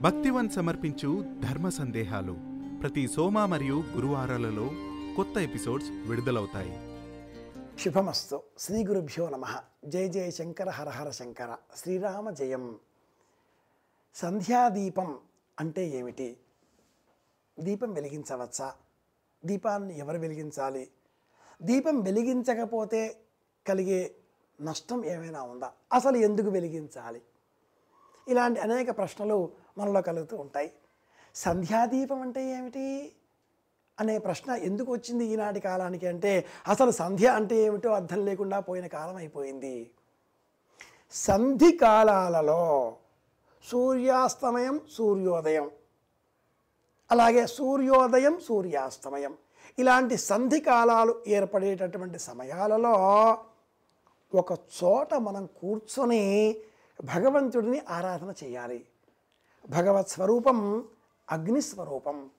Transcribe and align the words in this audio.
భక్తివన్ 0.00 0.50
సమర్పించు 0.50 1.40
ధర్మ 1.40 1.68
సందేహాలు 1.68 2.36
ప్రతి 2.80 3.08
సోమ 3.08 3.44
మరియు 3.44 3.74
గురువారాలలో 3.74 4.70
కొత్త 5.16 5.38
ఎపిసోడ్స్ 5.38 5.90
విడుదలవుతాయి. 5.90 6.72
శుభమస్తు. 7.78 8.42
శ్రీ 8.58 8.84
గురుభ్యో 8.84 9.28
నమ. 9.28 9.44
జయ 9.84 10.08
జయ 10.08 10.30
శంకర 10.30 10.70
హర 10.70 10.88
హర 10.88 11.10
శంకర. 11.10 11.56
శ్రీరామ 11.76 12.30
జయం. 12.30 12.78
సంధ్యాదీపం 14.14 15.18
అంటే 15.60 15.88
ఏమిటి? 15.88 16.36
దీపం 17.60 17.92
వెలిగించవచ్చా? 17.92 18.74
దీపాన్ని 19.44 19.98
ఎవరు 19.98 20.18
వెలిగించాలి? 20.18 20.88
దీపం 21.62 22.00
వెలిగించకపోతే 22.00 23.16
కలిగే 23.66 24.14
నష్టం 24.60 25.04
ఏమైనా 25.04 25.42
ఉందా? 25.42 25.72
అసలు 25.92 26.16
ఎందుకు 26.16 26.48
వెలిగించాలి? 26.48 27.22
ఇలాంటి 28.28 28.60
అనేక 28.60 28.96
ప్రశ్నలు 28.96 29.63
మనలో 29.78 30.02
కలుగుతూ 30.02 30.36
ఉంటాయి. 30.36 30.72
సంధ్యాదీపం 31.34 32.22
అంటే 32.22 32.50
ఏమిటి? 32.50 33.12
అనే 34.00 34.18
ప్రశ్న 34.18 34.52
ఎందుకు 34.52 34.92
వచ్చింది 34.92 35.24
ఈనాటి 35.24 35.60
కాలానికి 35.60 36.06
అంటే 36.06 36.46
అసలు 36.68 36.90
సంధ్య 36.90 37.28
అంటే 37.28 37.56
ఏమిటో 37.56 37.90
అర్థం 37.90 38.24
లేకుండా 38.24 38.60
పోయిన 38.60 38.86
కాలం 38.86 39.16
అయిపోయింది. 39.16 39.90
సంధి 41.12 41.76
కాలాలలో 41.76 42.96
సూర్యాస్తమయం 43.64 44.80
సూర్యోదయం. 44.90 45.70
అలాగే 47.10 47.46
సూర్యోదయం 47.46 48.40
సూర్యాస్తమయం. 48.40 49.34
ఇలాంటి 49.78 50.16
సంధి 50.16 50.60
కాలాలు 50.60 51.24
ఏర్పడేటటువంటి 51.26 52.18
సమయాలలో 52.18 52.92
ఒక 54.34 54.52
చోట 54.52 55.14
మనం 55.14 55.46
కూర్చొని 55.46 56.56
భగవంతుడిని 57.04 57.82
ఆరాధన 57.88 58.32
చేయాలి. 58.44 58.86
భగవత్ 59.70 60.08
స్వరూపం 60.08 60.84
అగ్నిస్వరూపం 61.30 62.30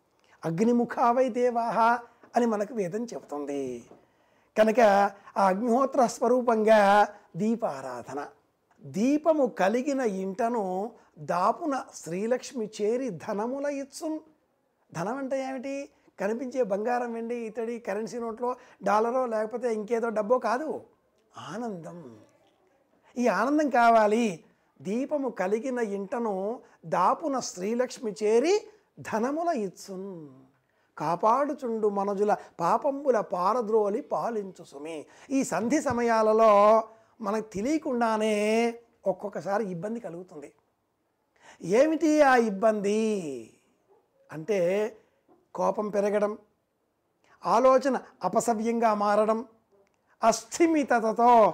అగ్నిముఖావై 0.45 1.29
దేవాహ 1.29 1.99
అని 2.35 2.45
మనకు 2.45 2.73
వేదం 2.73 3.03
చెబుతుంది. 3.03 3.89
కనుక 4.57 4.79
ఆ 5.37 5.47
అగ్నిహోత్ర 5.47 6.05
స్వరూపంగా 6.05 7.07
దీపారాధన 7.35 8.27
దీపము 8.85 9.45
కలిగిన 9.45 10.01
ఇంటను 10.01 10.91
దాపున 11.19 11.83
శ్రీలక్ష్మి 11.95 12.69
చేరి 12.81 13.09
ధనముల 13.09 13.65
ఇచ్చున్ 13.65 14.19
ధనం 14.93 15.17
అంటే 15.17 15.49
ఏమిటి? 15.49 15.89
కనిపించే 16.19 16.63
బంగారం 16.63 17.13
వెండి 17.13 17.35
ఇతడి 17.35 17.79
కరెన్సీ 17.79 18.19
నోట్లో 18.19 18.55
డాలరో 18.83 19.25
లేకపోతే 19.25 19.73
ఇంకేదో 19.73 20.09
డబ్బో 20.09 20.39
కాదు. 20.39 20.81
ఆనందం. 21.37 22.19
ఈ 23.17 23.27
ఆనందం 23.27 23.69
కావాలి. 23.69 24.43
దీపము 24.81 25.29
కలిగిన 25.29 25.79
ఇంటను 25.79 26.59
దాపున 26.85 27.39
శ్రీలక్ష్మి 27.39 28.15
చేరి 28.23 28.67
ధనముల 28.99 29.47
ఇచ్చున్. 29.47 30.27
కాపాడుచుండు 30.97 31.89
మనజుల 31.89 32.35
పాపంబుల 32.59 33.19
పారద్రోలి 33.19 34.01
పాలించు 34.01 34.63
సుమి. 34.63 35.05
ఈ 35.29 35.43
సంధి 35.43 35.81
సమయాలలో 35.81 36.83
మనకు 37.21 37.49
తెలియకుండానే 37.49 38.75
ఒక్కొక్కసారి 39.07 39.71
ఇబ్బంది 39.71 39.99
కలుగుతుంది. 39.99 40.53
ఏమిటి 41.61 42.21
ఆ 42.21 42.35
ఇబ్బంది? 42.35 43.51
అంటే 44.31 44.97
కోపం 45.55 45.89
పెరగడం 45.89 46.37
ఆలోచన 47.45 48.01
అపసవ్యంగా 48.23 48.93
మారడం 48.93 49.45
అస్థిమితతో 50.23 51.53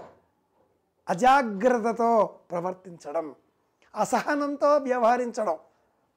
అజాగ్రత్తతో 1.12 2.12
ప్రవర్తించడం 2.52 3.28
అసహనంతో 3.94 4.72
వ్యవహరించడం 4.88 5.58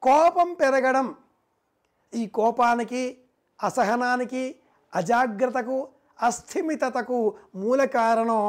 కోపం 0.03 0.49
పెరగడం. 0.61 1.07
ఈ 2.13 2.23
కోపానికి 2.39 3.03
అసహనానికి 3.61 4.43
అజాగ్రత్తకు 4.93 5.77
అస్థిమితతకు 6.19 7.19
మూల 7.61 7.81
కారణం 7.99 8.43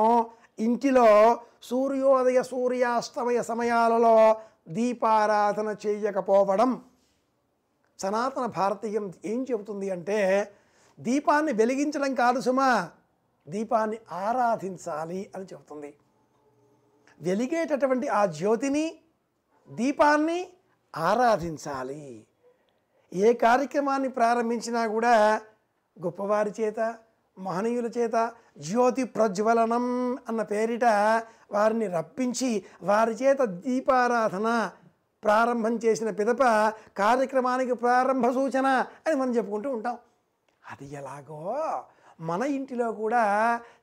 ఇంటిలో 0.60 1.08
సూర్యోదయ 1.70 2.40
సూర్యాస్తమయ 2.52 3.40
సమయాలలో 3.52 4.16
దీపారాధన 4.78 5.70
చేయకపోవడం. 5.84 6.72
సనాతన 8.00 8.46
భారతీయం 8.60 9.06
ఏం 9.32 9.40
చెబుతుంది 9.50 9.88
అంటే 9.96 10.20
దీపాన్ని 11.00 11.54
వెలిగించడం 11.60 12.12
కాదు 12.22 12.40
సుమా 12.42 12.70
దీపాన్ని 13.48 13.98
ఆరాధించాలి 14.26 15.22
అని 15.36 15.46
చెబుతుంది. 15.52 15.92
వెలిగేటటువంటి 17.22 18.08
ఆ 18.08 18.26
జ్యోతిని 18.26 18.96
దీపాన్ని 19.70 20.48
ఆరాధించాలి. 20.98 22.28
ఏ 23.14 23.34
కార్యక్రమాన్ని 23.34 24.10
ప్రారంభించినా 24.10 24.88
కూడా 24.88 25.42
గొప్పవారి 26.04 26.54
చేత 26.62 26.96
మహనీయుల 27.40 27.86
చేత 27.86 28.32
జ్యోతి 28.58 29.04
ప్రజ్వలనం 29.04 30.16
అన్న 30.16 30.42
పేరిట 30.42 30.86
వారిని 31.52 31.88
రప్పించి 31.88 32.66
వారి 32.82 33.12
చేత 33.12 33.42
దీపారాధన 33.42 34.72
ప్రారంభం 35.24 35.76
చేసిన 35.86 36.10
పిదప 36.10 36.44
కార్యక్రమానికి 36.98 37.74
ప్రారంభ 37.74 38.30
సూచన 38.30 38.68
అని 39.08 39.16
మనం 39.16 39.36
చెప్పుకుంటూ 39.36 39.70
ఉంటాం. 39.70 39.98
అది 40.72 40.86
ఎలాగో 40.94 41.84
మన 42.20 42.44
ఇంటిలో 42.44 42.92
కూడా 42.92 43.24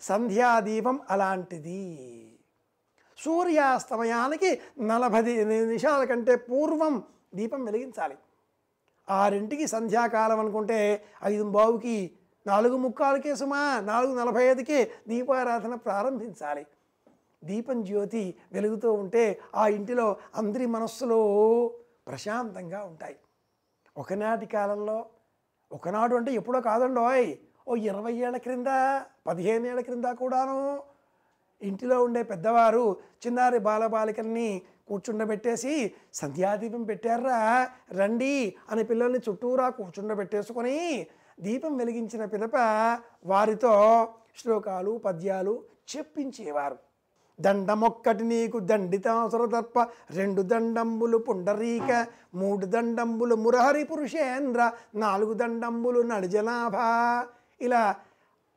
సంధ్యాదీపం 0.00 1.00
అలాంటిది. 1.10 2.31
సూర్యాస్తమయానికి 3.24 4.50
నలభై 4.80 5.22
నిమిషాల 5.44 6.04
కంటే 6.04 6.36
పూర్వం 6.36 6.94
దీపం 7.34 7.64
వెలిగించాలి. 7.64 8.16
ఆరింటికి 9.08 9.66
సంధ్యాకాలం 9.66 10.40
అనుకుంటే 10.40 10.78
ఐదు 11.24 11.44
బావుకి 11.56 11.96
నాలుగు 12.46 12.76
ముక్కాలకే 12.76 13.32
సుమా 13.36 13.80
నాలుగు 13.80 14.12
నలభై 14.20 14.44
ఐదుకే 14.44 14.78
దీపారాధన 15.08 15.74
ప్రారంభించాలి. 15.74 16.64
దీపం 17.44 17.78
జ్యోతి 17.84 18.24
వెలుగుతూ 18.52 18.92
ఉంటే 18.92 19.24
ఆ 19.54 19.66
ఇంటిలో 19.68 20.16
అందరి 20.34 20.66
మనస్సులో 20.66 21.20
ప్రశాంతంగా 22.08 22.80
ఉంటాయి. 22.84 23.16
ఒకనాటి 23.96 24.46
కాలంలో 24.46 24.98
ఒకనాడు 25.70 26.14
అంటే 26.14 26.30
ఎప్పుడో 26.32 26.60
కాదండోయ్ 26.60 27.26
ఓ 27.68 27.74
ఇరవై 27.76 28.12
ఏళ్ళ 28.24 28.36
క్రింద 28.36 28.66
పదిహేను 29.26 29.66
ఏళ్ళ 29.66 29.80
క్రింద 29.80 30.04
కూడాను 30.12 30.58
ఇంటిలో 31.62 31.96
ఉండే 32.04 32.22
పెద్దవారు 32.22 32.84
చిన్నారి 33.26 33.58
బాలబాలికల్ని 33.58 34.48
కూర్చుండబెట్టేసి 34.88 35.74
సంధ్యాదీపం 36.14 36.82
పెట్టారా? 36.84 37.40
రండి 37.98 38.34
అని 38.70 38.84
పిల్లల్ని 38.84 39.20
చుట్టూరా 39.28 39.68
కూర్చుండబెట్టేసుకొని 39.70 40.78
దీపం 41.40 41.76
వెలిగించిన 41.76 42.24
పిదప 42.24 42.56
వారితో 43.24 43.74
శ్లోకాలు 44.40 44.92
పద్యాలు 45.06 45.54
చెప్పించేవారు. 45.92 46.76
దండమొక్కటి 47.38 48.24
నీకు 48.24 48.58
దండితాసుర 48.70 49.44
తప్ప 49.46 49.78
రెండు 50.18 50.42
దండంబులు 50.42 51.18
పుండరీక 51.18 51.90
మూడు 52.34 52.66
దండంబులు 52.66 53.34
మురహరి 53.34 53.84
పురుషేంద్ర 53.84 54.62
నాలుగు 54.94 55.32
దండంబులు 55.32 56.00
నడిజనాభ. 56.02 56.76
ఇలా 57.60 57.82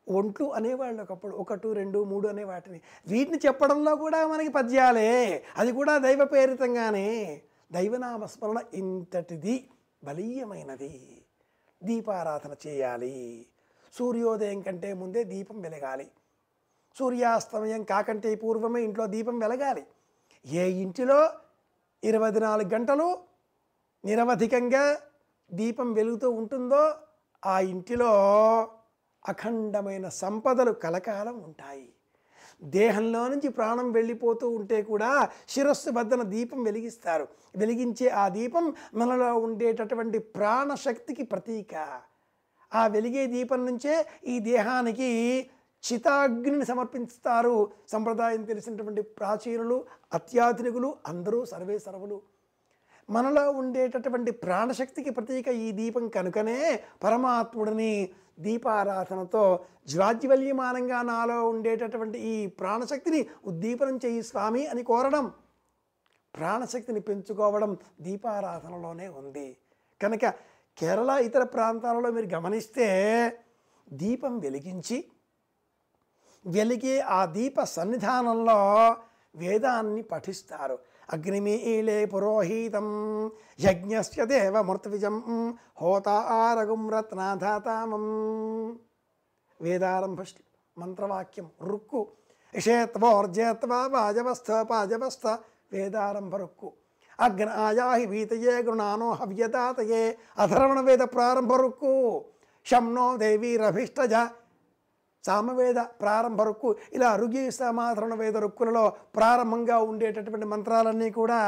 ఒంట్లు 0.10 0.46
అనేవాళ్ళు 0.46 1.02
ఒకప్పుడు 1.02 1.36
ఒకటి 1.36 1.74
రెండు 1.74 2.04
మూడు 2.04 2.28
అనే 2.28 2.44
వాటిని. 2.44 2.82
వీటిని 3.08 3.40
చెప్పడంలో 3.46 3.96
కూడా 3.96 4.28
మనకి 4.28 4.50
పద్యాలే. 4.50 5.44
అది 5.58 5.72
కూడా 5.72 5.98
దైవ 5.98 6.26
ప్రేరితంగానే 6.26 7.42
దైవనామస్మరణ 7.72 8.60
ఇంతటిది 8.74 9.70
బలీయమైనది. 10.04 11.22
దీపారాధన 11.84 12.56
చేయాలి. 12.68 13.46
సూర్యోదయం 13.94 14.62
కంటే 14.62 14.94
ముందే 14.94 15.24
దీపం 15.24 15.62
వెలగాలి. 15.62 16.08
సూర్యాస్తమయం 16.96 17.84
కాకంటే 17.84 18.36
పూర్వమే 18.36 18.84
ఇంట్లో 18.84 19.06
దీపం 19.06 19.40
వెలగాలి. 19.40 19.86
ఏ 20.46 20.70
ఇంటిలో 20.70 21.30
ఇరవై 22.04 22.32
నాలుగు 22.32 22.70
గంటలు 22.70 23.18
నిరవధికంగా 24.06 24.98
దీపం 25.54 25.94
వెలుగుతూ 25.94 26.32
ఉంటుందో 26.32 26.94
ఆ 27.46 27.60
ఇంటిలో 27.60 28.12
అఖండమైన 29.28 30.10
సంపదలు 30.10 30.72
కలకాలం 30.72 31.44
ఉంటాయి. 31.44 31.88
దేహంలో 32.64 33.28
నుంచి 33.28 33.50
ప్రాణం 33.50 33.92
వెళ్ళిపోతూ 33.92 34.50
ఉంటే 34.50 34.82
కూడా 34.82 35.30
శిరస్సు 35.50 35.90
వద్దన 35.90 36.22
దీపం 36.22 36.64
వెలిగిస్తారు. 36.64 37.28
వెలిగించే 37.56 38.08
ఆ 38.10 38.30
దీపం 38.30 38.74
మనలో 38.94 39.36
ఉండేటటువంటి 39.38 40.20
ప్రాణశక్తికి 40.20 41.24
ప్రతీక. 41.24 41.76
ఆ 42.74 42.88
వెలిగే 42.88 43.26
దీపం 43.26 43.66
నుంచే 43.66 44.06
ఈ 44.28 44.40
దేహానికి 44.40 45.10
చితాగ్నిని 45.84 46.66
సమర్పిస్తారు. 46.66 47.72
సంప్రదాయం 47.90 48.44
తెలిసినటువంటి 48.44 49.02
ప్రాచీనులు 49.02 49.86
అత్యాధునికులు 50.14 50.96
అందరూ 51.08 51.46
సర్వే 51.46 51.80
సర్వులు 51.80 52.22
మనలో 53.10 53.52
ఉండేటటువంటి 53.52 54.32
ప్రాణశక్తికి 54.32 55.10
ప్రతీక 55.10 55.48
ఈ 55.48 55.72
దీపం 55.72 56.08
కనుకనే 56.08 56.80
పరమాత్ముడిని 57.04 57.92
దీపారాధనతో 58.40 59.66
జ్వాజ్వల్యమానంగా 59.88 61.02
నాలో 61.02 61.50
ఉండేటటువంటి 61.50 62.20
ఈ 62.20 62.48
ప్రాణశక్తిని 62.48 63.28
ఉద్దీపనం 63.46 64.00
చేయి 64.06 64.22
స్వామి 64.24 64.68
అని 64.68 64.84
కోరడం. 64.84 65.34
ప్రాణశక్తిని 66.36 67.00
పెంచుకోవడం 67.00 67.78
దీపారాధనలోనే 68.02 69.08
ఉంది. 69.08 69.58
కనుక 70.02 70.26
కేరళ 70.78 71.10
ఇతర 71.10 71.44
ప్రాంతాలలో 71.44 72.12
మీరు 72.12 72.26
గమనిస్తే 72.26 72.88
దీపం 73.94 74.40
వెలిగించి 74.40 75.06
వెలిగే 76.46 77.00
ఆ 77.00 77.26
దీప 77.26 77.64
సన్నిధానంలో 77.64 78.96
వేదాన్ని 79.36 80.02
పఠిస్తారు. 80.02 80.80
అగ్నిమీలే 81.14 82.06
పురోహీతం. 82.06 82.86
యజ్ఞస్య 83.60 84.26
దేవమృత్విజం 84.26 85.20
మృతవిజం 85.20 85.58
హోతారగుం 85.82 86.90
రత్నాధాతామం. 86.90 88.06
వేదారంభ 89.62 90.20
మంత్రవాక్యం. 90.78 91.50
రుక్కు. 91.64 92.08
ఇషేత్వోర్జేత్వా 92.56 93.88
పాజవస్థ 93.88 94.52
పాజవస్థ. 94.52 95.28
వేదారంభ 95.72 96.36
రుక్కు. 96.36 96.74
అగ్న 97.20 97.50
ఆయాహి 97.50 98.06
వీతయే 98.06 98.62
గృణానో 98.62 99.12
హవ్యదాతయే. 99.12 100.18
అధర్వణ 100.38 100.80
వేద 100.80 101.00
ప్రారంభ 101.00 101.54
రుక్కు. 101.54 102.26
శంనో 102.66 103.18
దేవీరభిష్టజ 103.18 104.14
సామవేద 105.26 105.76
ప్రారంభ 105.76 106.42
రుక్కు. 106.42 106.76
ఇలా 106.94 107.16
రుగి 107.16 107.52
సమాధరణ 107.52 108.14
వేద 108.14 108.38
రుక్కులలో 108.38 108.94
ప్రారంభంగా 109.16 109.78
ఉండేటటువంటి 109.78 110.46
మంత్రాలన్నీ 110.46 111.10
కూడా 111.10 111.40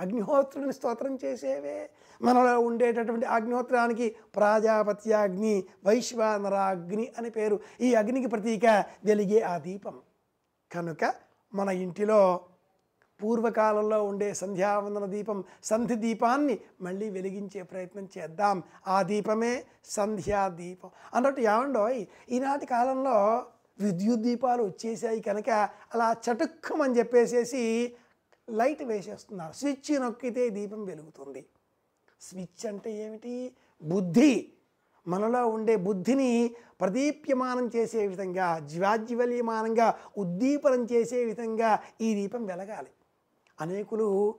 అగ్నిహోత్రుని 0.00 0.72
స్తోత్రం 0.72 1.18
చేసేవే. 1.24 1.90
మనలో 2.22 2.60
ఉండేటటువంటి 2.60 3.26
అగ్నిహోత్రానికి 3.26 4.14
ప్రాజాపత్యాగ్ని 4.36 5.64
వైశ్వానరాగ్ని 5.86 7.12
అని 7.18 7.30
పేరు. 7.30 7.60
ఈ 7.80 7.94
అగ్నికి 7.94 8.28
ప్రతీక 8.28 8.66
వెలిగే 9.04 9.40
ఆ 9.40 9.58
దీపం. 9.58 9.94
కనుక 10.72 11.14
మన 11.54 11.68
ఇంటిలో 11.68 12.40
పూర్వకాలంలో 13.22 14.04
ఉండే 14.04 14.34
సంధ్యావందన 14.34 15.06
దీపం 15.06 15.44
సంధి 15.64 15.94
దీపాన్ని 15.94 16.58
మళ్ళీ 16.80 17.10
వెలిగించే 17.10 17.62
ప్రయత్నం 17.62 18.08
చేద్దాం. 18.18 18.62
ఆ 18.88 19.02
దీపమే 19.02 19.64
సంధ్యా 19.84 20.48
దీపం. 20.48 20.90
అన్నట్టు 21.14 21.40
ఏమండో 21.40 21.88
ఈనాటి 22.30 22.66
కాలంలో 22.66 23.16
విద్యుత్ 23.80 24.20
దీపాలు 24.20 24.62
వచ్చేసాయి 24.62 25.20
కనుక 25.20 25.50
అలా 25.94 26.16
చటుక్కమని 26.26 26.98
చెప్పేసేసి 26.98 27.94
లైట్ 28.50 28.82
వేసేస్తున్నారు. 28.82 29.52
స్విచ్ 29.52 30.00
నొక్కితే 30.00 30.50
దీపం 30.50 30.84
వెలుగుతుంది. 30.84 31.46
స్విచ్ 32.20 32.66
అంటే 32.66 32.92
ఏమిటి? 32.92 33.52
బుద్ధి. 33.82 34.52
మనలో 35.06 35.46
ఉండే 35.46 35.76
బుద్ధిని 35.76 36.54
ప్రదీప్యమానం 36.80 37.70
చేసే 37.76 38.06
విధంగా 38.06 38.58
జ్వాజ్వల్యమానంగా 38.58 39.98
ఉద్దీపనం 40.18 40.82
చేసే 40.84 41.24
విధంగా 41.24 41.70
ఈ 42.00 42.14
దీపం 42.14 42.44
వెలగాలి. 42.46 42.90
అనేకులు 43.60 44.34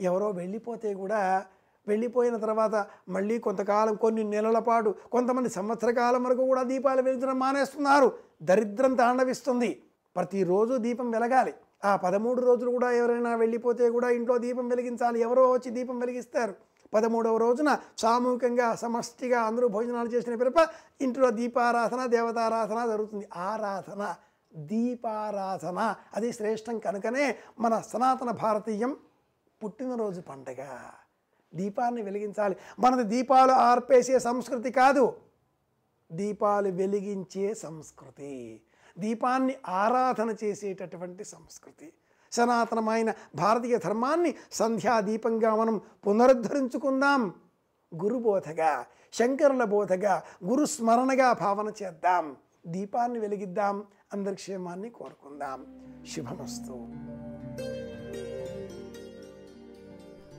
ఎవరో 0.00 0.28
వెళ్ళిపోతే 0.30 0.94
కూడా 0.94 1.44
వెళ్ళిపోయిన 1.88 2.36
తర్వాత 2.36 2.86
మళ్ళీ 3.08 3.38
కొంతకాలం 3.38 3.94
కొన్ని 3.94 4.22
నెలల 4.24 4.58
పాటు 4.58 4.94
కొంతమంది 5.12 5.50
సంవత్సర 5.50 5.90
కాలం 5.90 6.22
వరకు 6.24 6.44
కూడా 6.46 6.62
దీపాలు 6.62 7.02
వెలిగించడం 7.02 7.38
మానేస్తున్నారు. 7.38 8.12
దరిద్రం 8.42 8.94
తాండవిస్తుంది. 8.94 9.82
ప్రతిరోజు 10.16 10.74
దీపం 10.76 11.10
వెలగాలి. 11.10 11.52
ఆ 11.84 11.96
పదమూడు 11.96 12.40
రోజులు 12.40 12.70
కూడా 12.70 12.90
ఎవరైనా 12.90 13.34
వెళ్ళిపోతే 13.36 13.90
కూడా 13.90 14.10
ఇంట్లో 14.10 14.38
దీపం 14.38 14.68
వెలిగించాలి. 14.68 15.20
ఎవరో 15.20 15.52
వచ్చి 15.52 15.70
దీపం 15.70 15.98
వెలిగిస్తారు. 15.98 16.54
పదమూడవ 16.94 17.36
రోజున 17.36 17.78
సామూహికంగా 17.98 18.74
సమష్టిగా 18.74 19.42
అందరూ 19.42 19.68
భోజనాలు 19.68 20.08
చేసిన 20.08 20.34
పిరప 20.34 20.58
ఇంట్లో 21.00 21.30
దీపారాధన 21.30 22.06
దేవతారాధన 22.06 22.86
జరుగుతుంది. 22.86 23.28
ఆరాధన 23.36 24.14
దీపారాధన. 24.56 25.94
అది 26.14 26.32
శ్రేష్టం 26.32 26.78
కనుకనే 26.78 27.38
మన 27.60 27.80
సనాతన 27.80 28.30
భారతీయం 28.30 28.96
పుట్టినరోజు 29.64 30.20
పండగ. 30.20 30.66
దీపాన్ని 31.54 32.02
వెలిగించాలి. 32.02 32.56
మనది 32.78 33.02
దీపాలు 33.02 33.52
ఆర్పేసే 33.52 34.18
సంస్కృతి 34.18 34.70
కాదు. 34.70 35.16
దీపాలు 36.12 36.68
వెలిగించే 36.68 37.54
సంస్కృతి. 37.54 38.62
దీపాన్ని 38.98 39.56
ఆరాధన 39.68 40.36
చేసేటటువంటి 40.44 41.24
సంస్కృతి. 41.24 41.92
సనాతనమైన 42.32 43.12
భారతీయ 43.34 43.78
ధర్మాన్ని 43.78 44.34
సంధ్యాదీపంగా 44.52 45.56
మనం 45.56 45.80
పునరుద్ధరించుకుందాం. 46.06 47.34
గురుబోధగా 48.02 48.86
శంకరుల 49.12 49.64
బోధగా 49.64 50.22
గురుస్మరణగా 50.44 51.32
భావన 51.32 51.72
చేద్దాం. 51.82 52.36
దీపాన్ని 52.66 53.18
వెలిగిద్దాం. 53.18 53.84
అందరి 54.14 54.34
క్షేమాన్ని 54.34 54.90
కోరుకుందాం. 54.90 55.66
శుభమస్తు. 56.06 56.74